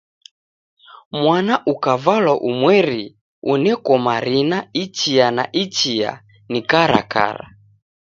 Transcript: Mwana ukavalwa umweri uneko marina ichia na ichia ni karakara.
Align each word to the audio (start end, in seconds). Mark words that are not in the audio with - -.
Mwana 1.21 1.53
ukavalwa 1.73 2.33
umweri 2.49 3.05
uneko 3.53 3.93
marina 4.05 4.57
ichia 4.83 5.27
na 5.37 5.45
ichia 5.63 6.23
ni 6.49 6.61
karakara. 6.69 7.45